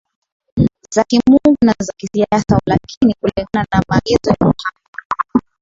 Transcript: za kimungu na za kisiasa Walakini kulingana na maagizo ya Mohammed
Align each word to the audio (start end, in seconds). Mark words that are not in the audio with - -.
za 0.93 1.03
kimungu 1.03 1.57
na 1.65 1.73
za 1.79 1.93
kisiasa 1.97 2.59
Walakini 2.65 3.13
kulingana 3.19 3.65
na 3.71 3.81
maagizo 3.89 4.29
ya 4.29 4.35
Mohammed 4.39 5.43